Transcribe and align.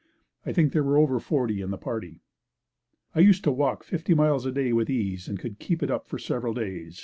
I 0.47 0.51
think 0.51 0.73
there 0.73 0.81
were 0.83 0.97
over 0.97 1.19
forty 1.19 1.61
in 1.61 1.69
the 1.69 1.77
party. 1.77 2.21
I 3.13 3.19
used 3.19 3.43
to 3.43 3.51
walk 3.51 3.83
fifty 3.83 4.15
miles 4.15 4.47
a 4.47 4.51
day 4.51 4.73
with 4.73 4.89
ease, 4.89 5.27
and 5.27 5.37
could 5.37 5.59
keep 5.59 5.83
it 5.83 5.91
up 5.91 6.07
for 6.07 6.17
several 6.17 6.55
days. 6.55 6.97